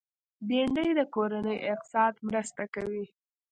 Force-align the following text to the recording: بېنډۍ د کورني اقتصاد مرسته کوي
بېنډۍ 0.47 0.89
د 0.99 1.01
کورني 1.13 1.55
اقتصاد 1.73 2.13
مرسته 2.27 2.63
کوي 2.75 3.05